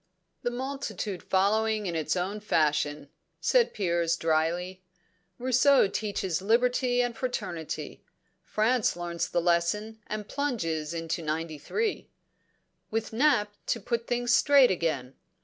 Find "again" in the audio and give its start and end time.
14.71-15.13